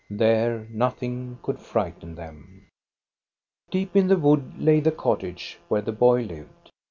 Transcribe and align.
There 0.09 0.65
nothing 0.71 1.37
could 1.43 1.59
frighten 1.59 2.15
them. 2.15 2.65
Deep 3.69 3.95
in 3.95 4.07
the 4.07 4.17
wood 4.17 4.59
lay 4.59 4.79
the 4.79 4.89
cottage 4.91 5.59
where 5.67 5.83
the 5.83 5.91
boy 5.91 6.21
lived. 6.23 6.71